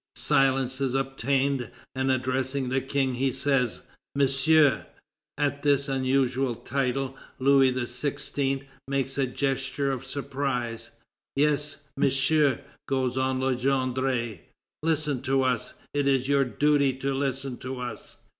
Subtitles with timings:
[0.15, 3.81] Silence is obtained, and, addressing the King, he says:
[4.15, 4.87] "Monsieur."
[5.37, 8.63] At this unusual title, Louis XVI.
[8.87, 10.89] make a gesture of surprise.
[11.35, 14.39] "Yes, Monsieur," goes on Legendre,
[14.81, 18.17] "listen to us; it is your duty to listen to us....